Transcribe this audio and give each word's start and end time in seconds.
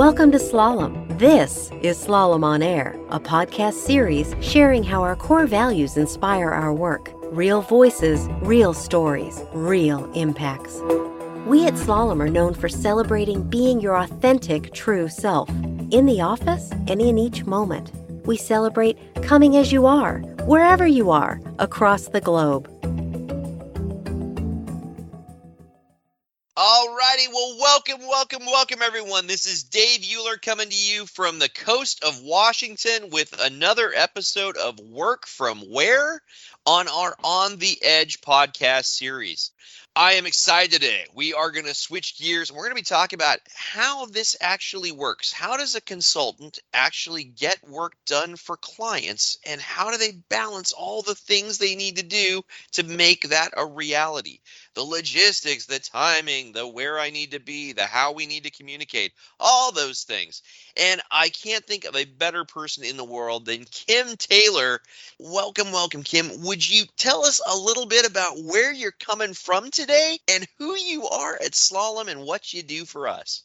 Welcome 0.00 0.32
to 0.32 0.38
Slalom. 0.38 1.18
This 1.18 1.70
is 1.82 2.02
Slalom 2.02 2.42
on 2.42 2.62
Air, 2.62 2.98
a 3.10 3.20
podcast 3.20 3.74
series 3.74 4.34
sharing 4.40 4.82
how 4.82 5.02
our 5.02 5.14
core 5.14 5.46
values 5.46 5.98
inspire 5.98 6.48
our 6.48 6.72
work. 6.72 7.12
Real 7.24 7.60
voices, 7.60 8.26
real 8.40 8.72
stories, 8.72 9.42
real 9.52 10.10
impacts. 10.12 10.80
We 11.46 11.66
at 11.66 11.74
Slalom 11.74 12.18
are 12.22 12.30
known 12.30 12.54
for 12.54 12.66
celebrating 12.66 13.42
being 13.42 13.78
your 13.78 13.94
authentic, 13.94 14.72
true 14.72 15.06
self, 15.10 15.50
in 15.90 16.06
the 16.06 16.22
office 16.22 16.70
and 16.88 17.02
in 17.02 17.18
each 17.18 17.44
moment. 17.44 17.92
We 18.24 18.38
celebrate 18.38 18.96
coming 19.22 19.58
as 19.58 19.70
you 19.70 19.84
are, 19.84 20.20
wherever 20.46 20.86
you 20.86 21.10
are, 21.10 21.42
across 21.58 22.08
the 22.08 22.22
globe. 22.22 22.70
Well, 27.40 27.56
welcome, 27.58 28.06
welcome, 28.06 28.44
welcome, 28.44 28.82
everyone. 28.82 29.26
This 29.26 29.46
is 29.46 29.62
Dave 29.62 30.00
Euler 30.14 30.36
coming 30.36 30.68
to 30.68 30.76
you 30.76 31.06
from 31.06 31.38
the 31.38 31.48
coast 31.48 32.04
of 32.04 32.20
Washington 32.20 33.08
with 33.08 33.34
another 33.40 33.90
episode 33.96 34.58
of 34.58 34.78
Work 34.78 35.26
from 35.26 35.60
Where 35.60 36.20
on 36.66 36.88
our 36.88 37.16
On 37.24 37.56
the 37.56 37.82
Edge 37.82 38.20
podcast 38.20 38.84
series. 38.84 39.52
I 40.00 40.12
am 40.12 40.24
excited 40.24 40.72
today. 40.72 41.04
We 41.12 41.34
are 41.34 41.50
going 41.50 41.66
to 41.66 41.74
switch 41.74 42.18
gears 42.18 42.48
and 42.48 42.56
we're 42.56 42.64
going 42.64 42.74
to 42.74 42.82
be 42.82 42.86
talking 42.86 43.18
about 43.18 43.36
how 43.54 44.06
this 44.06 44.34
actually 44.40 44.92
works. 44.92 45.30
How 45.30 45.58
does 45.58 45.74
a 45.74 45.80
consultant 45.82 46.58
actually 46.72 47.24
get 47.24 47.68
work 47.68 47.92
done 48.06 48.36
for 48.36 48.56
clients 48.56 49.36
and 49.44 49.60
how 49.60 49.90
do 49.90 49.98
they 49.98 50.12
balance 50.30 50.72
all 50.72 51.02
the 51.02 51.14
things 51.14 51.58
they 51.58 51.76
need 51.76 51.96
to 51.96 52.02
do 52.02 52.40
to 52.72 52.82
make 52.82 53.28
that 53.28 53.52
a 53.54 53.66
reality? 53.66 54.38
The 54.72 54.82
logistics, 54.84 55.66
the 55.66 55.80
timing, 55.80 56.52
the 56.52 56.66
where 56.66 56.98
I 56.98 57.10
need 57.10 57.32
to 57.32 57.40
be, 57.40 57.74
the 57.74 57.84
how 57.84 58.12
we 58.12 58.24
need 58.24 58.44
to 58.44 58.50
communicate, 58.50 59.12
all 59.38 59.70
those 59.70 60.04
things. 60.04 60.40
And 60.78 61.02
I 61.10 61.28
can't 61.28 61.66
think 61.66 61.84
of 61.84 61.94
a 61.94 62.06
better 62.06 62.46
person 62.46 62.84
in 62.84 62.96
the 62.96 63.04
world 63.04 63.44
than 63.44 63.66
Kim 63.66 64.16
Taylor. 64.16 64.80
Welcome, 65.18 65.72
welcome, 65.72 66.04
Kim. 66.04 66.40
Would 66.44 66.66
you 66.66 66.84
tell 66.96 67.26
us 67.26 67.42
a 67.46 67.54
little 67.54 67.84
bit 67.84 68.08
about 68.08 68.38
where 68.42 68.72
you're 68.72 68.92
coming 68.92 69.34
from 69.34 69.70
today 69.70 69.89
and 70.28 70.46
who 70.58 70.76
you 70.76 71.06
are 71.08 71.34
at 71.34 71.52
Slalom 71.52 72.08
and 72.08 72.24
what 72.24 72.52
you 72.52 72.62
do 72.62 72.84
for 72.84 73.08
us? 73.08 73.44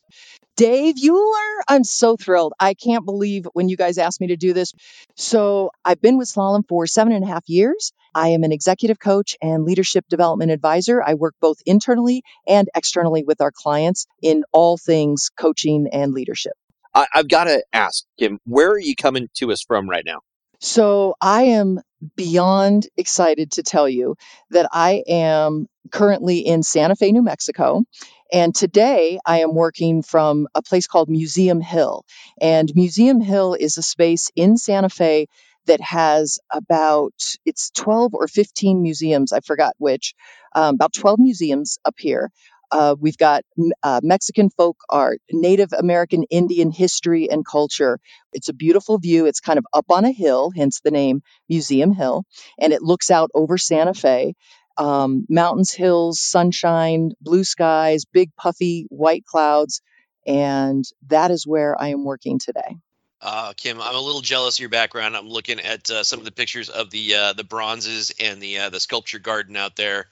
Dave 0.55 0.95
Euler, 1.03 1.63
I'm 1.67 1.83
so 1.83 2.15
thrilled. 2.15 2.53
I 2.59 2.75
can't 2.75 3.05
believe 3.05 3.45
when 3.53 3.67
you 3.67 3.75
guys 3.75 3.97
asked 3.97 4.21
me 4.21 4.27
to 4.27 4.37
do 4.37 4.53
this. 4.53 4.71
So, 5.15 5.71
I've 5.83 6.01
been 6.01 6.17
with 6.17 6.29
Slalom 6.29 6.63
for 6.69 6.87
seven 6.87 7.11
and 7.11 7.25
a 7.25 7.27
half 7.27 7.43
years. 7.47 7.91
I 8.13 8.29
am 8.29 8.43
an 8.43 8.53
executive 8.53 8.97
coach 8.97 9.35
and 9.41 9.65
leadership 9.65 10.05
development 10.09 10.51
advisor. 10.51 11.03
I 11.03 11.15
work 11.15 11.35
both 11.41 11.57
internally 11.65 12.23
and 12.47 12.69
externally 12.73 13.23
with 13.25 13.41
our 13.41 13.51
clients 13.53 14.07
in 14.21 14.45
all 14.53 14.77
things 14.77 15.29
coaching 15.37 15.89
and 15.91 16.13
leadership. 16.13 16.53
I, 16.93 17.07
have 17.11 17.27
got 17.27 17.45
to 17.45 17.61
ask, 17.73 18.05
Kim, 18.17 18.39
where 18.45 18.69
are 18.71 18.79
you 18.79 18.95
coming 18.95 19.27
to 19.35 19.51
us 19.51 19.61
from 19.67 19.89
right 19.89 20.03
now? 20.05 20.21
So, 20.59 21.15
I 21.21 21.43
am 21.43 21.79
beyond 22.15 22.87
excited 22.97 23.51
to 23.53 23.63
tell 23.63 23.87
you 23.89 24.15
that 24.51 24.69
I 24.71 25.03
am 25.07 25.67
currently 25.91 26.39
in 26.39 26.63
Santa 26.63 26.95
Fe, 26.95 27.11
New 27.11 27.23
Mexico. 27.23 27.83
And 28.31 28.53
today 28.55 29.19
I 29.25 29.39
am 29.41 29.53
working 29.53 30.01
from 30.01 30.47
a 30.55 30.61
place 30.61 30.87
called 30.87 31.09
Museum 31.09 31.61
Hill. 31.61 32.03
And 32.41 32.71
Museum 32.75 33.21
Hill 33.21 33.53
is 33.53 33.77
a 33.77 33.83
space 33.83 34.31
in 34.35 34.57
Santa 34.57 34.89
Fe 34.89 35.27
that 35.65 35.81
has 35.81 36.39
about 36.51 37.13
it's 37.45 37.71
12 37.71 38.13
or 38.13 38.27
15 38.27 38.81
museums 38.81 39.33
i 39.33 39.39
forgot 39.39 39.73
which 39.77 40.13
um, 40.53 40.75
about 40.75 40.93
12 40.93 41.19
museums 41.19 41.79
up 41.85 41.95
here 41.97 42.31
uh, 42.71 42.95
we've 42.99 43.17
got 43.17 43.43
uh, 43.83 44.01
Mexican 44.03 44.49
folk 44.49 44.77
art, 44.89 45.21
Native 45.31 45.73
American 45.73 46.23
Indian 46.23 46.71
history 46.71 47.29
and 47.29 47.45
culture. 47.45 47.99
It's 48.33 48.49
a 48.49 48.53
beautiful 48.53 48.97
view. 48.97 49.25
It's 49.25 49.39
kind 49.39 49.59
of 49.59 49.65
up 49.73 49.85
on 49.89 50.05
a 50.05 50.11
hill, 50.11 50.51
hence 50.55 50.81
the 50.81 50.91
name 50.91 51.21
Museum 51.49 51.93
Hill, 51.93 52.25
and 52.59 52.73
it 52.73 52.81
looks 52.81 53.11
out 53.11 53.31
over 53.33 53.57
Santa 53.57 53.93
Fe. 53.93 54.35
Um, 54.77 55.25
mountains, 55.29 55.71
hills, 55.71 56.19
sunshine, 56.19 57.11
blue 57.21 57.45
skies, 57.45 58.03
big 58.03 58.35
puffy 58.35 58.87
white 58.89 59.25
clouds, 59.25 59.81
and 60.27 60.83
that 61.07 61.31
is 61.31 61.47
where 61.47 61.79
I 61.81 61.89
am 61.89 62.03
working 62.03 62.39
today. 62.39 62.77
Uh, 63.21 63.53
Kim, 63.55 63.81
I'm 63.81 63.95
a 63.95 63.99
little 63.99 64.21
jealous 64.21 64.57
of 64.57 64.59
your 64.59 64.69
background. 64.69 65.15
I'm 65.15 65.29
looking 65.29 65.59
at 65.59 65.89
uh, 65.89 66.03
some 66.03 66.19
of 66.19 66.25
the 66.25 66.31
pictures 66.31 66.69
of 66.69 66.89
the 66.91 67.15
uh, 67.15 67.33
the 67.33 67.43
bronzes 67.43 68.13
and 68.19 68.41
the 68.41 68.59
uh, 68.59 68.69
the 68.69 68.79
sculpture 68.79 69.19
garden 69.19 69.55
out 69.55 69.75
there. 69.75 70.07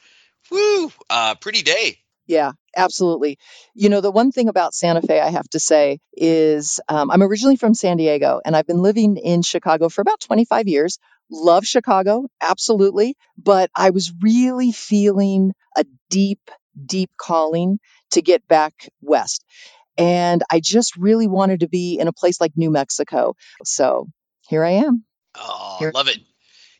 Woo! 0.49 0.91
Uh, 1.09 1.35
pretty 1.35 1.61
day. 1.61 1.99
Yeah, 2.27 2.53
absolutely. 2.75 3.37
You 3.73 3.89
know, 3.89 4.01
the 4.01 4.11
one 4.11 4.31
thing 4.31 4.47
about 4.47 4.73
Santa 4.73 5.01
Fe 5.01 5.19
I 5.19 5.29
have 5.29 5.49
to 5.49 5.59
say 5.59 5.99
is 6.13 6.79
um, 6.87 7.11
I'm 7.11 7.21
originally 7.21 7.57
from 7.57 7.73
San 7.73 7.97
Diego 7.97 8.39
and 8.45 8.55
I've 8.55 8.67
been 8.67 8.81
living 8.81 9.17
in 9.17 9.41
Chicago 9.41 9.89
for 9.89 10.01
about 10.01 10.21
25 10.21 10.67
years. 10.67 10.99
Love 11.29 11.65
Chicago, 11.65 12.27
absolutely. 12.41 13.15
But 13.37 13.71
I 13.75 13.89
was 13.89 14.13
really 14.21 14.71
feeling 14.71 15.53
a 15.75 15.85
deep, 16.09 16.49
deep 16.85 17.11
calling 17.17 17.79
to 18.11 18.21
get 18.21 18.47
back 18.47 18.89
west. 19.01 19.43
And 19.97 20.43
I 20.49 20.59
just 20.59 20.95
really 20.95 21.27
wanted 21.27 21.59
to 21.59 21.67
be 21.67 21.99
in 21.99 22.07
a 22.07 22.13
place 22.13 22.39
like 22.39 22.53
New 22.55 22.71
Mexico. 22.71 23.35
So 23.63 24.07
here 24.47 24.63
I 24.63 24.71
am. 24.71 25.03
Oh, 25.35 25.77
here. 25.79 25.91
love 25.93 26.07
it. 26.07 26.17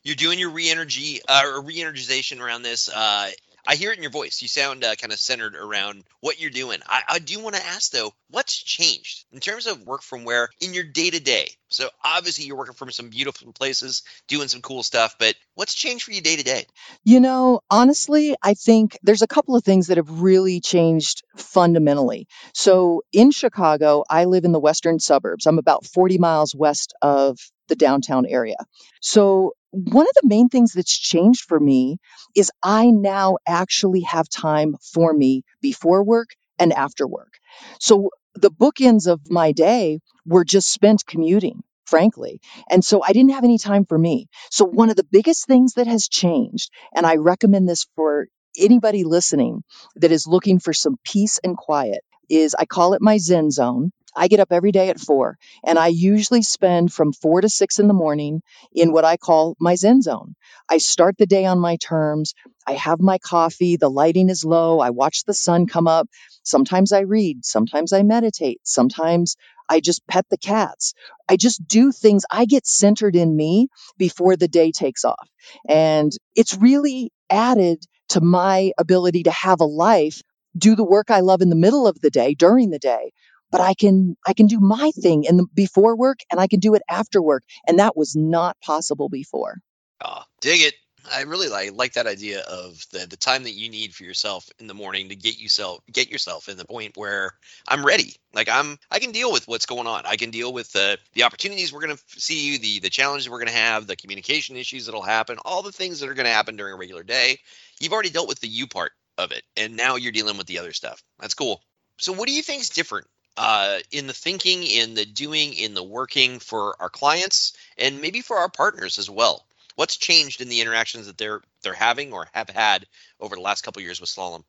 You're 0.04 0.16
doing 0.16 0.40
your 0.40 0.50
re-energy 0.50 1.22
uh, 1.28 1.44
or 1.46 1.62
re-energization 1.62 2.40
around 2.42 2.64
this. 2.64 2.90
Uh, 2.90 3.30
I 3.66 3.75
hear 3.75 3.91
it 3.91 3.97
in 3.97 4.03
your 4.03 4.12
voice. 4.12 4.41
You 4.41 4.47
sound 4.47 4.84
uh, 4.84 4.96
kind 4.96 5.13
of 5.13 5.19
centered 5.19 5.56
around 5.56 6.03
what 6.19 6.40
you're 6.40 6.50
doing. 6.50 6.79
I, 6.85 7.01
I 7.07 7.19
do 7.19 7.40
want 7.40 7.56
to 7.56 7.66
ask 7.66 7.91
though, 7.91 8.13
what's 8.29 8.56
changed 8.56 9.25
in 9.31 9.40
terms 9.40 9.68
of 9.68 9.84
work 9.84 10.01
from 10.01 10.25
where 10.25 10.50
in 10.59 10.74
your 10.74 10.84
day 10.84 11.09
to 11.09 11.19
day? 11.19 11.50
So 11.69 11.90
obviously 12.03 12.46
you're 12.46 12.57
working 12.57 12.75
from 12.75 12.91
some 12.91 13.09
beautiful 13.09 13.51
places, 13.53 14.03
doing 14.28 14.47
some 14.47 14.62
cool 14.62 14.84
stuff, 14.84 15.16
but 15.18 15.35
what's 15.56 15.74
changed 15.74 16.03
for 16.03 16.12
you 16.12 16.22
day 16.22 16.35
to 16.35 16.44
day? 16.44 16.66
You 17.03 17.19
know, 17.19 17.62
honestly, 17.69 18.35
I 18.44 18.53
think 18.53 18.97
there's 19.01 19.22
a 19.22 19.28
couple 19.28 19.56
of 19.56 19.63
things 19.63 19.88
that 19.88 19.97
have 19.97 20.22
really 20.22 20.59
changed 20.59 21.24
fundamentally. 21.38 22.28
So 22.53 23.03
in 23.13 23.31
Chicago, 23.31 24.03
I 24.09 24.25
live 24.25 24.44
in 24.44 24.51
the 24.51 24.59
western 24.59 25.00
suburbs. 25.00 25.45
I'm 25.45 25.59
about 25.59 25.85
40 25.85 26.18
miles 26.18 26.53
west 26.53 26.94
of 27.01 27.40
the 27.69 27.75
downtown 27.75 28.25
area. 28.25 28.57
So 29.01 29.53
one 29.74 30.06
of 30.06 30.14
the 30.22 30.28
main 30.28 30.50
things 30.50 30.74
that's 30.74 30.96
changed 30.96 31.46
for 31.46 31.60
me 31.60 31.98
is 32.36 32.52
I 32.62 32.92
now 32.92 33.38
actually 33.48 34.02
have 34.02 34.30
time 34.30 34.76
for 34.94 35.12
me 35.12 35.44
before 35.62 36.04
work 36.04 36.30
and 36.60 36.72
after 36.72 37.08
work. 37.08 37.40
So 37.80 38.12
the 38.36 38.52
bookends 38.52 39.08
of 39.12 39.20
my 39.32 39.52
day 39.52 40.00
were 40.28 40.46
just 40.46 40.70
spent 40.70 41.06
commuting, 41.08 41.64
frankly. 41.86 42.40
And 42.70 42.86
so 42.86 43.02
I 43.04 43.14
didn't 43.14 43.32
have 43.32 43.44
any 43.44 43.58
time 43.58 43.86
for 43.86 43.98
me. 43.98 44.28
So 44.52 44.64
one 44.64 44.92
of 44.92 44.96
the 44.96 45.08
biggest 45.12 45.48
things 45.48 45.74
that 45.74 45.88
has 45.88 46.08
changed, 46.08 46.70
and 46.96 47.06
I 47.06 47.16
recommend 47.16 47.68
this 47.68 47.88
for 47.96 48.28
anybody 48.58 49.04
listening 49.04 49.64
that 49.96 50.12
is 50.12 50.28
looking 50.28 50.60
for 50.60 50.74
some 50.74 50.98
peace 51.04 51.40
and 51.44 51.58
quiet, 51.58 52.04
is 52.30 52.56
I 52.58 52.66
call 52.66 52.94
it 52.94 53.02
my 53.02 53.18
Zen 53.18 53.50
zone. 53.50 53.92
I 54.16 54.28
get 54.28 54.40
up 54.40 54.51
every 54.51 54.72
day 54.72 54.90
at 54.90 55.00
four, 55.00 55.38
and 55.63 55.79
I 55.79 55.88
usually 55.88 56.41
spend 56.41 56.94
from 56.94 57.13
four 57.13 57.41
to 57.41 57.50
six 57.50 57.79
in 57.79 57.88
the 57.88 57.94
morning 57.94 58.41
in 58.74 58.91
what 58.91 59.06
I 59.06 59.18
call 59.18 59.56
my 59.59 59.75
Zen 59.75 60.01
zone. 60.01 60.35
I 60.69 60.78
start 60.78 61.18
the 61.18 61.25
day 61.25 61.46
on 61.46 61.59
my 61.59 61.78
terms. 61.78 62.34
I 62.68 62.74
have 62.74 63.00
my 63.01 63.18
coffee. 63.18 63.78
The 63.78 63.90
lighting 63.90 64.29
is 64.29 64.46
low. 64.46 64.79
I 64.79 64.91
watch 64.91 65.24
the 65.25 65.34
sun 65.34 65.68
come 65.68 65.88
up. 65.88 66.07
Sometimes 66.44 66.91
I 66.91 67.01
read. 67.01 67.46
Sometimes 67.46 67.94
I 67.94 68.03
meditate. 68.03 68.62
Sometimes 68.63 69.35
I 69.69 69.79
just 69.79 70.06
pet 70.07 70.25
the 70.30 70.38
cats. 70.38 70.94
I 71.28 71.38
just 71.38 71.68
do 71.68 71.91
things. 71.91 72.24
I 72.31 72.45
get 72.45 72.68
centered 72.68 73.16
in 73.16 73.35
me 73.35 73.68
before 73.97 74.35
the 74.35 74.47
day 74.47 74.72
takes 74.72 75.06
off. 75.06 75.30
And 75.68 76.12
it's 76.35 76.56
really 76.56 77.12
added 77.30 77.84
to 78.09 78.22
my 78.22 78.72
ability 78.78 79.24
to 79.24 79.31
have 79.31 79.62
a 79.62 79.66
life, 79.66 80.22
do 80.57 80.75
the 80.75 80.84
work 80.84 81.09
I 81.09 81.22
love 81.22 81.41
in 81.41 81.50
the 81.50 81.56
middle 81.56 81.88
of 81.88 82.00
the 82.00 82.12
day, 82.12 82.35
during 82.35 82.69
the 82.69 82.80
day, 82.80 83.12
but 83.54 83.62
I 83.62 83.76
can 83.76 84.18
I 84.26 84.34
can 84.34 84.48
do 84.48 84.60
my 84.60 84.92
thing 85.00 85.26
in 85.26 85.38
the 85.38 85.46
before 85.54 85.96
work 85.96 86.20
and 86.32 86.42
I 86.42 86.48
can 86.48 86.60
do 86.60 86.74
it 86.74 86.82
after 86.90 87.22
work 87.22 87.44
and 87.68 87.78
that 87.80 87.96
was 87.96 88.16
not 88.16 88.60
possible 88.62 89.10
before. 89.10 89.60
Oh, 90.04 90.24
dig 90.42 90.62
it. 90.62 90.74
I 91.12 91.22
really 91.22 91.50
like 91.50 91.74
like 91.74 91.94
that 91.94 92.08
idea 92.08 92.40
of 92.42 92.84
the 92.92 93.06
the 93.06 93.16
time 93.16 93.44
that 93.44 93.54
you 93.54 93.70
need 93.70 93.94
for 93.94 94.06
yourself 94.06 94.50
in 94.58 94.66
the 94.66 94.74
morning 94.74 95.10
to 95.10 95.16
get 95.16 95.38
yourself 95.38 95.82
get 95.92 96.10
yourself 96.10 96.50
in 96.50 96.58
the 96.58 96.66
point 96.66 96.98
where 96.98 97.34
I'm 97.68 97.86
ready. 97.86 98.16
Like 98.34 98.50
I'm 98.50 98.80
I 98.90 98.98
can 98.98 99.12
deal 99.12 99.32
with 99.32 99.48
what's 99.48 99.68
going 99.68 99.86
on. 99.86 100.04
I 100.08 100.16
can 100.16 100.32
deal 100.32 100.52
with 100.52 100.72
the 100.72 100.98
the 101.14 101.24
opportunities 101.24 101.72
we're 101.72 101.86
going 101.86 101.96
to 101.96 102.04
see, 102.20 102.58
the 102.58 102.80
the 102.80 102.90
challenges 102.90 103.30
we're 103.30 103.38
going 103.38 103.48
to 103.50 103.54
have, 103.54 103.86
the 103.86 103.96
communication 103.96 104.56
issues 104.56 104.88
that'll 104.88 105.04
happen, 105.04 105.38
all 105.46 105.62
the 105.62 105.72
things 105.72 106.00
that 106.00 106.10
are 106.10 106.16
going 106.16 106.26
to 106.26 106.32
happen 106.32 106.56
during 106.56 106.74
a 106.74 106.78
regular 106.78 107.04
day. 107.04 107.38
You've 107.80 107.94
already 107.94 108.10
dealt 108.10 108.30
with 108.30 108.40
the 108.40 108.48
you 108.48 108.66
part 108.66 108.94
of 109.20 109.32
it, 109.32 109.44
and 109.56 109.78
now 109.78 109.98
you're 109.98 110.12
dealing 110.12 110.38
with 110.38 110.48
the 110.48 110.58
other 110.58 110.74
stuff. 110.74 111.04
That's 111.20 111.36
cool. 111.36 111.62
So 112.00 112.14
what 112.14 112.28
do 112.28 112.34
you 112.34 112.42
think 112.42 112.62
is 112.62 112.70
different 112.70 113.06
uh, 113.38 113.80
in 113.91 114.07
the 114.07 114.13
thinking, 114.13 114.63
in 114.63 114.94
the 114.94 115.06
doing, 115.06 115.53
in 115.53 115.74
the 115.74 115.83
working 115.83 116.39
for 116.39 116.75
our 116.80 116.89
clients, 116.89 117.53
and 117.77 118.01
maybe 118.01 118.21
for 118.21 118.38
our 118.38 118.50
partners 118.50 119.00
as 119.00 119.09
well? 119.09 119.45
What's 119.75 119.97
changed 119.97 120.41
in 120.41 120.50
the 120.50 120.62
interactions 120.62 121.07
that 121.07 121.18
they're 121.18 121.41
they're 121.63 121.74
having 121.74 122.13
or 122.13 122.27
have 122.33 122.50
had 122.50 122.85
over 123.19 123.35
the 123.35 123.41
last 123.41 123.63
couple 123.63 123.81
years 123.81 124.00
with 124.00 124.09
Slalom? 124.09 124.44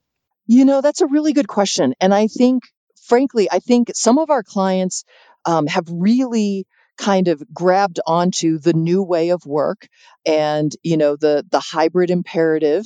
You 0.47 0.67
know, 0.67 0.83
that's 0.83 1.01
a 1.01 1.07
really 1.07 1.33
good 1.33 1.49
question, 1.49 1.95
and 2.01 2.13
I 2.13 2.27
think 2.27 2.65
frankly, 3.05 3.49
I 3.51 3.59
think 3.59 3.91
some 3.95 4.19
of 4.19 4.31
our 4.31 4.43
clients 4.43 5.05
um, 5.45 5.67
have 5.67 5.87
really 5.91 6.67
kind 6.97 7.29
of 7.29 7.43
grabbed 7.53 8.01
onto 8.07 8.59
the 8.59 8.73
new 8.73 9.03
way 9.03 9.31
of 9.31 9.45
work 9.47 9.89
and 10.25 10.75
you 10.83 10.97
know 10.97 11.17
the 11.17 11.45
the 11.51 11.61
hybrid 11.61 12.11
imperative 12.11 12.85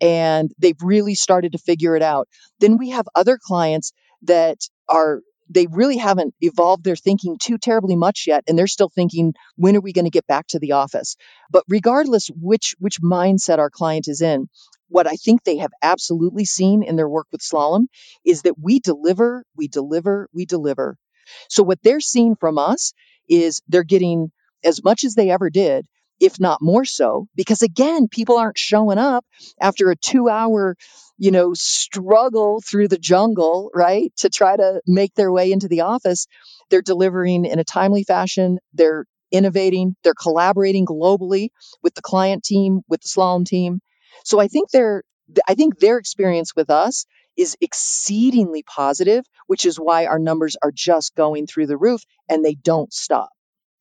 and 0.00 0.52
they've 0.58 0.80
really 0.80 1.16
started 1.16 1.52
to 1.52 1.58
figure 1.58 1.96
it 1.96 2.02
out 2.02 2.28
then 2.60 2.78
we 2.78 2.90
have 2.90 3.08
other 3.16 3.36
clients 3.36 3.92
that 4.22 4.58
are 4.88 5.22
they 5.48 5.66
really 5.70 5.96
haven't 5.96 6.34
evolved 6.40 6.84
their 6.84 6.96
thinking 6.96 7.36
too 7.40 7.58
terribly 7.58 7.96
much 7.96 8.24
yet 8.26 8.44
and 8.48 8.58
they're 8.58 8.66
still 8.66 8.88
thinking 8.88 9.34
when 9.56 9.76
are 9.76 9.80
we 9.80 9.92
going 9.92 10.04
to 10.04 10.10
get 10.10 10.26
back 10.26 10.46
to 10.48 10.58
the 10.58 10.72
office? 10.72 11.16
But 11.50 11.64
regardless 11.68 12.28
which 12.28 12.74
which 12.78 13.00
mindset 13.00 13.58
our 13.58 13.70
client 13.70 14.08
is 14.08 14.20
in 14.22 14.48
what 14.88 15.06
i 15.06 15.16
think 15.16 15.44
they 15.44 15.58
have 15.58 15.70
absolutely 15.82 16.44
seen 16.44 16.82
in 16.82 16.96
their 16.96 17.08
work 17.08 17.26
with 17.30 17.42
slalom 17.42 17.86
is 18.24 18.42
that 18.42 18.58
we 18.58 18.80
deliver 18.80 19.44
we 19.56 19.68
deliver 19.68 20.28
we 20.32 20.46
deliver. 20.46 20.96
So 21.48 21.62
what 21.62 21.82
they're 21.82 22.00
seeing 22.00 22.36
from 22.36 22.58
us 22.58 22.92
is 23.28 23.60
they're 23.68 23.84
getting 23.84 24.30
as 24.64 24.82
much 24.82 25.04
as 25.04 25.14
they 25.14 25.30
ever 25.30 25.50
did 25.50 25.86
if 26.20 26.40
not 26.40 26.60
more 26.60 26.84
so 26.84 27.28
because 27.34 27.62
again 27.62 28.08
people 28.08 28.36
aren't 28.36 28.58
showing 28.58 28.98
up 28.98 29.24
after 29.60 29.90
a 29.90 29.96
2 29.96 30.28
hour 30.28 30.76
you 31.18 31.32
know, 31.32 31.52
struggle 31.52 32.62
through 32.64 32.88
the 32.88 32.96
jungle, 32.96 33.70
right, 33.74 34.12
to 34.16 34.30
try 34.30 34.56
to 34.56 34.80
make 34.86 35.14
their 35.14 35.32
way 35.32 35.50
into 35.50 35.66
the 35.68 35.80
office. 35.80 36.28
They're 36.70 36.80
delivering 36.80 37.44
in 37.44 37.58
a 37.58 37.64
timely 37.64 38.04
fashion. 38.04 38.58
They're 38.72 39.04
innovating. 39.32 39.96
They're 40.04 40.14
collaborating 40.14 40.86
globally 40.86 41.48
with 41.82 41.94
the 41.94 42.02
client 42.02 42.44
team, 42.44 42.82
with 42.88 43.00
the 43.02 43.08
slalom 43.08 43.44
team. 43.44 43.80
So 44.24 44.38
I 44.38 44.46
think 44.46 44.70
their, 44.70 45.02
I 45.46 45.54
think 45.54 45.78
their 45.78 45.98
experience 45.98 46.54
with 46.54 46.70
us 46.70 47.04
is 47.36 47.56
exceedingly 47.60 48.62
positive, 48.62 49.24
which 49.48 49.66
is 49.66 49.76
why 49.76 50.06
our 50.06 50.18
numbers 50.18 50.56
are 50.62 50.72
just 50.72 51.14
going 51.16 51.46
through 51.46 51.66
the 51.66 51.76
roof 51.76 52.02
and 52.28 52.44
they 52.44 52.54
don't 52.54 52.92
stop. 52.92 53.30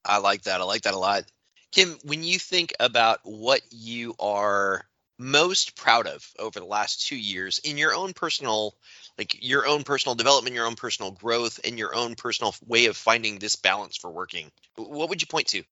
I 0.03 0.17
like 0.17 0.43
that. 0.43 0.59
I 0.59 0.63
like 0.63 0.83
that 0.83 0.93
a 0.93 0.99
lot. 0.99 1.23
Kim, 1.71 1.97
when 2.03 2.23
you 2.23 2.39
think 2.39 2.73
about 2.79 3.19
what 3.23 3.61
you 3.71 4.15
are 4.19 4.85
most 5.19 5.75
proud 5.75 6.07
of 6.07 6.27
over 6.37 6.59
the 6.59 6.65
last 6.65 7.07
two 7.07 7.15
years 7.15 7.59
in 7.59 7.77
your 7.77 7.93
own 7.93 8.13
personal 8.13 8.75
like 9.17 9.43
your 9.43 9.65
own 9.65 9.83
personal 9.83 10.13
development 10.13 10.55
your 10.55 10.67
own 10.67 10.75
personal 10.75 11.09
growth 11.09 11.59
and 11.65 11.79
your 11.79 11.95
own 11.95 12.13
personal 12.13 12.53
way 12.67 12.85
of 12.85 12.95
finding 12.95 13.39
this 13.39 13.55
balance 13.55 13.97
for 13.97 14.11
working 14.11 14.51
what 14.75 15.09
would 15.09 15.19
you 15.19 15.27
point 15.27 15.47
to? 15.47 15.63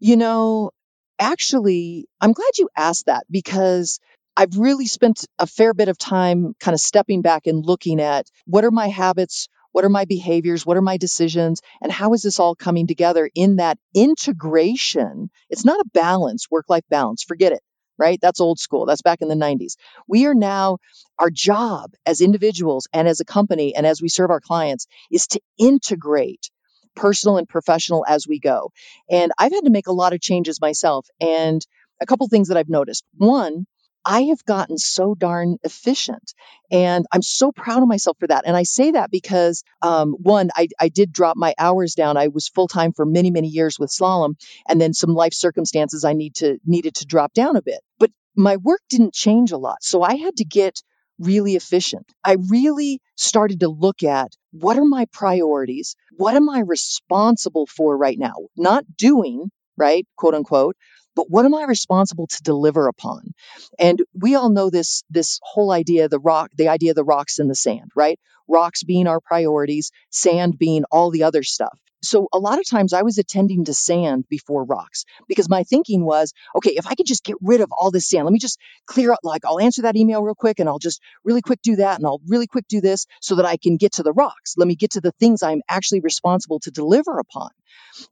You 0.00 0.16
know 0.16 0.72
actually 1.20 2.08
i'm 2.20 2.32
glad 2.32 2.58
you 2.58 2.68
asked 2.76 3.06
that 3.06 3.24
because 3.30 4.00
i've 4.36 4.56
really 4.56 4.86
spent 4.86 5.26
a 5.38 5.46
fair 5.46 5.74
bit 5.74 5.88
of 5.88 5.98
time 5.98 6.54
kind 6.58 6.74
of 6.74 6.80
stepping 6.80 7.20
back 7.20 7.46
and 7.46 7.64
looking 7.64 8.00
at 8.00 8.26
what 8.46 8.64
are 8.64 8.70
my 8.70 8.88
habits 8.88 9.48
what 9.72 9.84
are 9.84 9.90
my 9.90 10.04
behaviors 10.04 10.64
what 10.66 10.76
are 10.76 10.82
my 10.82 10.96
decisions 10.96 11.60
and 11.82 11.92
how 11.92 12.12
is 12.12 12.22
this 12.22 12.40
all 12.40 12.54
coming 12.54 12.86
together 12.86 13.28
in 13.34 13.56
that 13.56 13.78
integration 13.94 15.30
it's 15.48 15.64
not 15.64 15.80
a 15.80 15.88
balance 15.92 16.46
work 16.50 16.66
life 16.68 16.84
balance 16.90 17.22
forget 17.22 17.52
it 17.52 17.62
right? 18.00 18.18
That's 18.22 18.40
old 18.40 18.58
school. 18.58 18.86
That's 18.86 19.02
back 19.02 19.20
in 19.20 19.28
the 19.28 19.34
90s. 19.34 19.76
We 20.08 20.24
are 20.26 20.34
now, 20.34 20.78
our 21.18 21.30
job 21.30 21.92
as 22.06 22.22
individuals 22.22 22.88
and 22.94 23.06
as 23.06 23.20
a 23.20 23.26
company 23.26 23.76
and 23.76 23.86
as 23.86 24.00
we 24.00 24.08
serve 24.08 24.30
our 24.30 24.40
clients 24.40 24.86
is 25.12 25.26
to 25.28 25.40
integrate 25.58 26.50
personal 26.96 27.36
and 27.36 27.46
professional 27.46 28.04
as 28.08 28.26
we 28.26 28.40
go. 28.40 28.72
And 29.10 29.32
I've 29.38 29.52
had 29.52 29.64
to 29.64 29.70
make 29.70 29.86
a 29.86 29.92
lot 29.92 30.14
of 30.14 30.20
changes 30.20 30.60
myself. 30.60 31.06
And 31.20 31.64
a 32.00 32.06
couple 32.06 32.26
things 32.28 32.48
that 32.48 32.56
I've 32.56 32.70
noticed. 32.70 33.04
One, 33.18 33.66
I 34.04 34.22
have 34.24 34.44
gotten 34.44 34.78
so 34.78 35.14
darn 35.14 35.58
efficient. 35.62 36.34
And 36.70 37.06
I'm 37.12 37.22
so 37.22 37.52
proud 37.52 37.82
of 37.82 37.88
myself 37.88 38.16
for 38.18 38.26
that. 38.28 38.44
And 38.46 38.56
I 38.56 38.62
say 38.62 38.92
that 38.92 39.10
because, 39.10 39.62
um, 39.82 40.12
one, 40.18 40.50
I, 40.54 40.68
I 40.80 40.88
did 40.88 41.12
drop 41.12 41.36
my 41.36 41.54
hours 41.58 41.94
down. 41.94 42.16
I 42.16 42.28
was 42.28 42.48
full 42.48 42.68
time 42.68 42.92
for 42.92 43.04
many, 43.04 43.30
many 43.30 43.48
years 43.48 43.78
with 43.78 43.90
slalom. 43.90 44.34
And 44.68 44.80
then 44.80 44.94
some 44.94 45.14
life 45.14 45.34
circumstances 45.34 46.04
I 46.04 46.14
need 46.14 46.36
to 46.36 46.58
needed 46.64 46.96
to 46.96 47.06
drop 47.06 47.32
down 47.34 47.56
a 47.56 47.62
bit. 47.62 47.80
But 47.98 48.10
my 48.36 48.56
work 48.56 48.80
didn't 48.88 49.14
change 49.14 49.52
a 49.52 49.58
lot. 49.58 49.82
So 49.82 50.02
I 50.02 50.16
had 50.16 50.36
to 50.36 50.44
get 50.44 50.82
really 51.18 51.54
efficient. 51.54 52.06
I 52.24 52.36
really 52.48 53.00
started 53.16 53.60
to 53.60 53.68
look 53.68 54.02
at 54.02 54.32
what 54.52 54.78
are 54.78 54.84
my 54.84 55.06
priorities? 55.12 55.94
What 56.16 56.34
am 56.34 56.48
I 56.48 56.60
responsible 56.60 57.66
for 57.66 57.96
right 57.96 58.18
now? 58.18 58.34
Not 58.56 58.84
doing, 58.96 59.50
right? 59.76 60.06
Quote 60.16 60.34
unquote, 60.34 60.76
but 61.20 61.28
what 61.28 61.44
am 61.44 61.54
I 61.54 61.64
responsible 61.64 62.28
to 62.28 62.42
deliver 62.42 62.88
upon? 62.88 63.34
And 63.78 64.00
we 64.18 64.36
all 64.36 64.48
know 64.48 64.70
this 64.70 65.04
this 65.10 65.38
whole 65.42 65.70
idea 65.70 66.08
the 66.08 66.18
rock 66.18 66.50
the 66.56 66.68
idea 66.68 66.92
of 66.92 66.96
the 66.96 67.04
rocks 67.04 67.38
in 67.38 67.46
the 67.46 67.54
sand, 67.54 67.90
right? 67.94 68.18
Rocks 68.50 68.82
being 68.82 69.06
our 69.06 69.20
priorities, 69.20 69.92
sand 70.10 70.58
being 70.58 70.84
all 70.90 71.10
the 71.10 71.22
other 71.22 71.42
stuff. 71.42 71.78
So 72.02 72.28
a 72.32 72.38
lot 72.38 72.58
of 72.58 72.68
times 72.68 72.94
I 72.94 73.02
was 73.02 73.18
attending 73.18 73.66
to 73.66 73.74
sand 73.74 74.24
before 74.30 74.64
rocks 74.64 75.04
because 75.28 75.50
my 75.50 75.64
thinking 75.64 76.04
was, 76.04 76.32
okay, 76.56 76.70
if 76.70 76.86
I 76.86 76.94
could 76.94 77.06
just 77.06 77.24
get 77.24 77.36
rid 77.42 77.60
of 77.60 77.70
all 77.72 77.90
this 77.90 78.08
sand, 78.08 78.24
let 78.24 78.32
me 78.32 78.38
just 78.38 78.58
clear 78.86 79.12
up, 79.12 79.20
like 79.22 79.44
I'll 79.44 79.60
answer 79.60 79.82
that 79.82 79.96
email 79.96 80.22
real 80.22 80.34
quick 80.34 80.60
and 80.60 80.68
I'll 80.68 80.78
just 80.78 81.02
really 81.24 81.42
quick 81.42 81.60
do 81.62 81.76
that 81.76 81.98
and 81.98 82.06
I'll 82.06 82.22
really 82.26 82.46
quick 82.46 82.66
do 82.68 82.80
this 82.80 83.06
so 83.20 83.34
that 83.34 83.44
I 83.44 83.58
can 83.58 83.76
get 83.76 83.92
to 83.94 84.02
the 84.02 84.14
rocks. 84.14 84.54
Let 84.56 84.66
me 84.66 84.76
get 84.76 84.92
to 84.92 85.02
the 85.02 85.12
things 85.12 85.42
I'm 85.42 85.60
actually 85.68 86.00
responsible 86.00 86.60
to 86.60 86.70
deliver 86.70 87.18
upon. 87.18 87.50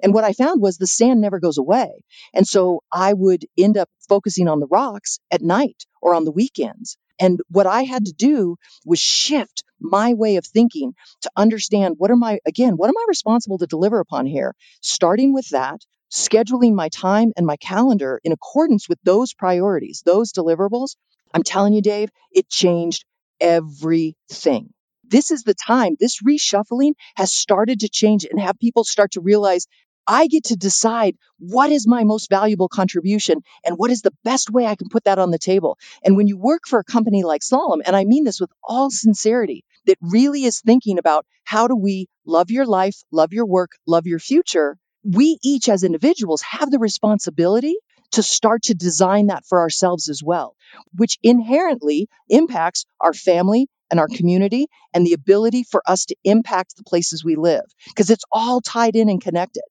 And 0.03 0.13
what 0.13 0.25
I 0.25 0.35
found 0.35 0.61
was 0.61 0.77
the 0.77 0.87
sand 0.87 1.23
never 1.23 1.41
goes 1.41 1.57
away. 1.57 1.89
And 2.35 2.47
so 2.47 2.83
I 2.93 3.15
would 3.15 3.47
end 3.57 3.79
up 3.79 3.89
focusing 4.07 4.49
on 4.49 4.61
the 4.61 4.67
rocks 4.67 5.19
at 5.31 5.41
night 5.41 5.87
or 6.03 6.15
on 6.15 6.25
the 6.25 6.31
weekends. 6.31 6.99
And 7.21 7.41
what 7.51 7.67
I 7.67 7.83
had 7.85 8.07
to 8.07 8.13
do 8.13 8.57
was 8.85 8.99
shift 8.99 9.65
my 9.81 10.15
way 10.15 10.37
of 10.37 10.47
thinking 10.47 10.95
to 11.23 11.31
understand 11.37 11.97
what 11.99 12.11
are 12.11 12.17
my, 12.17 12.41
again, 12.47 12.75
what 12.75 12.89
am 12.89 12.99
I 12.99 13.05
responsible 13.09 13.59
to 13.59 13.67
deliver 13.67 14.01
upon 14.01 14.27
here? 14.27 14.55
Starting 14.83 15.35
with 15.35 15.49
that, 15.51 15.81
scheduling 16.13 16.75
my 16.75 16.89
time 16.89 17.33
and 17.37 17.47
my 17.47 17.57
calendar 17.57 18.21
in 18.25 18.33
accordance 18.33 18.89
with 18.89 18.99
those 19.05 19.35
priorities, 19.35 20.03
those 20.07 20.33
deliverables. 20.33 20.97
I'm 21.35 21.43
telling 21.45 21.75
you, 21.75 21.83
Dave, 21.83 22.11
it 22.33 22.49
changed 22.49 23.05
everything 23.41 24.71
this 25.09 25.31
is 25.31 25.43
the 25.43 25.55
time, 25.55 25.97
this 25.99 26.23
reshuffling 26.23 26.93
has 27.17 27.33
started 27.33 27.81
to 27.81 27.89
change 27.89 28.27
and 28.31 28.41
have 28.41 28.59
people 28.59 28.85
start 28.85 29.13
to 29.13 29.21
realize 29.21 29.67
I 30.09 30.27
get 30.27 30.45
to 30.45 30.57
decide 30.57 31.17
what 31.39 31.71
is 31.71 31.87
my 31.87 32.03
most 32.05 32.31
valuable 32.31 32.69
contribution 32.69 33.43
and 33.65 33.77
what 33.77 33.91
is 33.91 34.01
the 34.01 34.15
best 34.25 34.51
way 34.51 34.67
I 34.67 34.75
can 34.75 34.89
put 34.89 35.05
that 35.05 35.19
on 35.19 35.31
the 35.31 35.39
table. 35.39 35.79
And 36.03 36.17
when 36.17 36.27
you 36.27 36.39
work 36.39 36.63
for 36.67 36.79
a 36.79 36.85
company 36.85 37.23
like 37.25 37.43
Slalom, 37.43 37.83
and 37.87 37.95
I 37.95 38.05
mean 38.05 38.25
this 38.25 38.41
with 38.41 38.51
all 38.65 38.91
sincerity, 38.91 39.65
that 39.87 39.99
really 40.01 40.45
is 40.45 40.61
thinking 40.61 40.99
about 40.99 41.27
how 41.45 41.69
do 41.69 41.77
we 41.77 42.09
love 42.27 42.51
your 42.51 42.67
life, 42.67 42.97
love 43.13 43.33
your 43.33 43.47
work, 43.47 43.73
love 43.87 44.07
your 44.07 44.19
future, 44.19 44.79
we 45.05 45.39
each 45.45 45.69
as 45.69 45.85
individuals 45.85 46.43
have 46.43 46.71
the 46.71 46.79
responsibility 46.79 47.77
to 48.13 48.23
start 48.23 48.63
to 48.63 48.75
design 48.75 49.27
that 49.27 49.45
for 49.47 49.59
ourselves 49.61 50.09
as 50.09 50.23
well, 50.25 50.57
which 50.97 51.19
inherently 51.23 52.09
impacts 52.31 52.87
our 53.01 53.13
family 53.13 53.69
and 53.91 54.01
our 54.01 54.09
community 54.09 54.67
and 54.95 55.07
the 55.07 55.13
ability 55.13 55.65
for 55.65 55.83
us 55.87 56.07
to 56.07 56.17
impact 56.25 56.77
the 56.77 56.85
places 56.85 57.25
we 57.25 57.37
live 57.37 57.65
because 57.89 58.11
it's 58.11 58.25
all 58.33 58.61
tied 58.61 58.97
in 58.97 59.09
and 59.09 59.21
connected. 59.21 59.63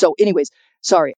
So, 0.00 0.14
anyways, 0.18 0.50
sorry. 0.80 1.14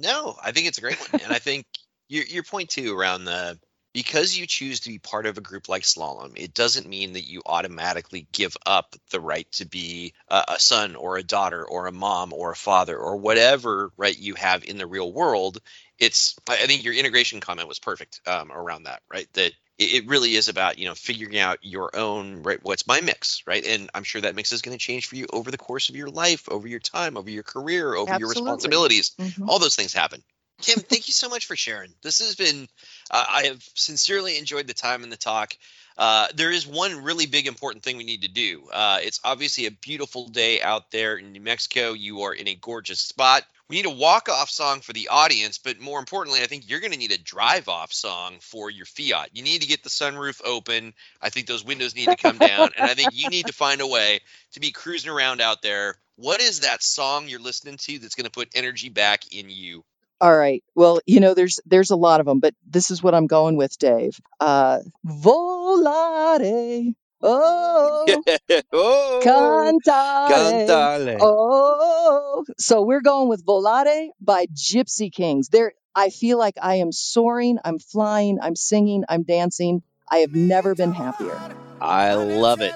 No, 0.00 0.36
I 0.42 0.52
think 0.52 0.66
it's 0.66 0.78
a 0.78 0.80
great 0.80 0.98
one. 0.98 1.20
and 1.22 1.32
I 1.32 1.38
think 1.38 1.66
your, 2.08 2.24
your 2.24 2.42
point 2.42 2.70
too 2.70 2.96
around 2.96 3.24
the 3.24 3.58
because 3.92 4.36
you 4.36 4.44
choose 4.44 4.80
to 4.80 4.88
be 4.88 4.98
part 4.98 5.24
of 5.24 5.38
a 5.38 5.40
group 5.40 5.68
like 5.68 5.82
slalom 5.82 6.32
it 6.36 6.52
doesn't 6.52 6.88
mean 6.88 7.12
that 7.12 7.28
you 7.28 7.42
automatically 7.46 8.26
give 8.32 8.56
up 8.66 8.96
the 9.10 9.20
right 9.20 9.50
to 9.52 9.64
be 9.66 10.12
a, 10.28 10.44
a, 10.48 10.58
son 10.58 10.96
or 10.96 11.16
a 11.16 11.22
daughter 11.22 11.64
or 11.64 11.86
a 11.86 11.92
mom 11.92 12.32
or 12.32 12.50
a 12.50 12.56
father 12.56 12.98
or 12.98 13.16
whatever 13.16 13.92
right 13.96 14.18
you 14.18 14.34
have 14.34 14.64
in 14.64 14.78
the 14.78 14.86
real 14.86 15.12
world 15.12 15.60
it's 15.98 16.34
i 16.48 16.66
think 16.66 16.82
your 16.82 16.92
integration 16.92 17.40
comment 17.40 17.68
was 17.68 17.78
perfect 17.78 18.20
um, 18.26 18.50
around 18.50 18.82
that 18.82 19.00
right 19.08 19.28
that 19.34 19.52
it 19.78 20.06
really 20.06 20.34
is 20.34 20.48
about 20.48 20.78
you 20.78 20.86
know 20.86 20.94
figuring 20.94 21.38
out 21.38 21.58
your 21.62 21.96
own 21.96 22.42
right 22.42 22.60
what's 22.62 22.86
my 22.86 23.00
mix 23.00 23.42
right 23.46 23.66
and 23.66 23.90
i'm 23.94 24.04
sure 24.04 24.20
that 24.20 24.34
mix 24.34 24.52
is 24.52 24.62
going 24.62 24.76
to 24.76 24.82
change 24.82 25.06
for 25.06 25.16
you 25.16 25.26
over 25.32 25.50
the 25.50 25.58
course 25.58 25.88
of 25.88 25.96
your 25.96 26.08
life 26.08 26.48
over 26.48 26.68
your 26.68 26.80
time 26.80 27.16
over 27.16 27.30
your 27.30 27.42
career 27.42 27.94
over 27.94 28.12
Absolutely. 28.12 28.20
your 28.20 28.28
responsibilities 28.28 29.12
mm-hmm. 29.18 29.48
all 29.48 29.58
those 29.58 29.76
things 29.76 29.92
happen 29.92 30.22
kim 30.60 30.78
thank 30.78 31.08
you 31.08 31.12
so 31.12 31.28
much 31.28 31.46
for 31.46 31.56
sharing 31.56 31.92
this 32.02 32.20
has 32.20 32.36
been 32.36 32.68
uh, 33.10 33.24
i 33.28 33.44
have 33.44 33.62
sincerely 33.74 34.38
enjoyed 34.38 34.66
the 34.66 34.74
time 34.74 35.02
and 35.02 35.12
the 35.12 35.16
talk 35.16 35.56
uh, 35.96 36.26
there 36.34 36.50
is 36.50 36.66
one 36.66 37.04
really 37.04 37.26
big 37.26 37.46
important 37.46 37.84
thing 37.84 37.96
we 37.96 38.02
need 38.02 38.22
to 38.22 38.28
do. 38.28 38.64
Uh, 38.72 38.98
it's 39.00 39.20
obviously 39.22 39.66
a 39.66 39.70
beautiful 39.70 40.26
day 40.26 40.60
out 40.60 40.90
there 40.90 41.14
in 41.14 41.30
New 41.30 41.40
Mexico. 41.40 41.92
You 41.92 42.22
are 42.22 42.34
in 42.34 42.48
a 42.48 42.56
gorgeous 42.56 42.98
spot 42.98 43.44
we 43.68 43.76
need 43.76 43.86
a 43.86 43.90
walk 43.90 44.28
off 44.28 44.50
song 44.50 44.80
for 44.82 44.92
the 44.92 45.08
audience, 45.08 45.58
but 45.58 45.80
more 45.80 45.98
importantly, 45.98 46.42
I 46.42 46.46
think 46.46 46.68
you're 46.68 46.80
going 46.80 46.92
to 46.92 46.98
need 46.98 47.12
a 47.12 47.18
drive 47.18 47.68
off 47.68 47.92
song 47.92 48.36
for 48.40 48.70
your 48.70 48.84
Fiat. 48.84 49.30
You 49.32 49.42
need 49.42 49.62
to 49.62 49.68
get 49.68 49.82
the 49.82 49.88
sunroof 49.88 50.40
open. 50.44 50.92
I 51.22 51.30
think 51.30 51.46
those 51.46 51.64
windows 51.64 51.94
need 51.94 52.08
to 52.08 52.16
come 52.16 52.36
down, 52.36 52.70
and 52.76 52.90
I 52.90 52.94
think 52.94 53.10
you 53.12 53.30
need 53.30 53.46
to 53.46 53.52
find 53.54 53.80
a 53.80 53.86
way 53.86 54.20
to 54.52 54.60
be 54.60 54.70
cruising 54.70 55.10
around 55.10 55.40
out 55.40 55.62
there. 55.62 55.96
What 56.16 56.40
is 56.40 56.60
that 56.60 56.82
song 56.82 57.26
you're 57.28 57.40
listening 57.40 57.78
to 57.78 57.98
that's 57.98 58.14
going 58.14 58.26
to 58.26 58.30
put 58.30 58.50
energy 58.54 58.90
back 58.90 59.32
in 59.32 59.48
you? 59.48 59.84
All 60.20 60.36
right. 60.36 60.62
Well, 60.74 61.00
you 61.06 61.20
know, 61.20 61.34
there's 61.34 61.60
there's 61.66 61.90
a 61.90 61.96
lot 61.96 62.20
of 62.20 62.26
them, 62.26 62.40
but 62.40 62.54
this 62.66 62.90
is 62.90 63.02
what 63.02 63.14
I'm 63.14 63.26
going 63.26 63.56
with, 63.56 63.76
Dave. 63.78 64.18
Uh, 64.40 64.78
volare, 65.06 66.94
Oh, 67.26 68.22
oh, 68.72 69.20
cantare. 69.22 70.66
cantale. 70.66 71.18
Oh, 71.20 72.44
so 72.58 72.82
we're 72.82 73.00
going 73.00 73.28
with 73.28 73.44
Volare 73.46 74.08
by 74.20 74.46
Gypsy 74.46 75.10
Kings. 75.10 75.48
There, 75.48 75.72
I 75.94 76.10
feel 76.10 76.36
like 76.38 76.56
I 76.60 76.76
am 76.76 76.92
soaring, 76.92 77.58
I'm 77.64 77.78
flying, 77.78 78.38
I'm 78.42 78.56
singing, 78.56 79.04
I'm 79.08 79.22
dancing. 79.22 79.82
I 80.10 80.18
have 80.18 80.34
never 80.34 80.74
been 80.74 80.92
happier. 80.92 81.40
I 81.80 82.12
love 82.14 82.60
it. 82.60 82.74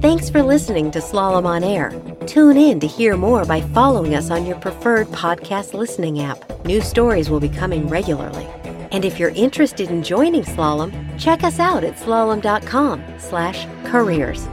Thanks 0.00 0.30
for 0.30 0.44
listening 0.44 0.92
to 0.92 1.00
Slalom 1.00 1.44
on 1.44 1.64
Air. 1.64 1.92
Tune 2.26 2.56
in 2.56 2.78
to 2.78 2.86
hear 2.86 3.16
more 3.16 3.44
by 3.44 3.60
following 3.60 4.14
us 4.14 4.30
on 4.30 4.46
your 4.46 4.56
preferred 4.60 5.08
podcast 5.08 5.74
listening 5.74 6.20
app. 6.20 6.64
New 6.64 6.80
stories 6.80 7.28
will 7.28 7.40
be 7.40 7.48
coming 7.48 7.88
regularly. 7.88 8.46
And 8.92 9.04
if 9.04 9.18
you're 9.18 9.30
interested 9.30 9.90
in 9.90 10.04
joining 10.04 10.44
Slalom, 10.44 10.92
check 11.18 11.42
us 11.42 11.58
out 11.58 11.82
at 11.82 11.96
slalom.com 11.96 13.02
slash 13.18 13.66
careers. 13.90 14.46